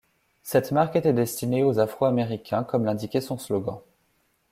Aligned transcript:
Cette 0.41 0.71
marque 0.71 0.95
était 0.95 1.13
destinée 1.13 1.61
aux 1.63 1.77
Afro-Américains 1.77 2.63
comme 2.63 2.85
l'indiquait 2.85 3.21
son 3.21 3.37
slogan. 3.37 3.81